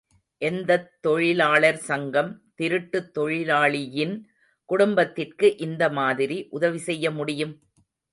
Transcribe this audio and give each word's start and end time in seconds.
எந்தத் 0.41 1.01
தொழிலாளர் 1.01 1.77
சங்கம் 1.79 2.31
திருட்டு 2.55 2.99
தொழிலாளியின் 3.11 4.15
குடும்பத்திற்கு 4.69 5.57
இந்த 5.57 5.89
மாதிரி 5.91 6.47
உதவி 6.49 6.77
செய்ய 6.79 7.11
முடியும்? 7.11 7.53